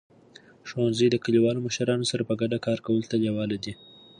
ښوونځي 0.69 1.07
د 1.11 1.15
کلیوالو 1.23 1.65
مشرانو 1.67 2.09
سره 2.11 2.23
په 2.29 2.33
ګډه 2.41 2.57
کار 2.65 2.79
کولو 2.85 3.09
ته 3.09 3.15
لیواله 3.23 3.57
دي. 3.63 3.73